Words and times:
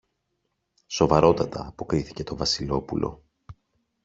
Σοβαρότατα, 0.87 1.67
αποκρίθηκε 1.67 2.23
το 2.23 2.35
Βασιλόπουλο. 2.35 3.23